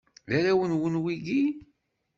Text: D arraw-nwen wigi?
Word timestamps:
D 0.29 0.31
arraw-nwen 0.37 0.95
wigi? 1.03 1.43